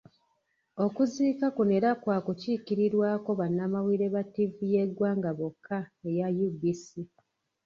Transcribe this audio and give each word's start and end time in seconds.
Okuziika 0.85 1.45
kuno 1.55 1.71
era 1.79 1.91
kwakukikiribwako 2.01 3.29
bannamawulire 3.39 4.07
ba 4.13 4.21
ttivi 4.27 4.65
y'eggwanga 4.73 5.29
bokka 5.37 5.79
eya 6.09 6.27
UBC. 6.45 6.81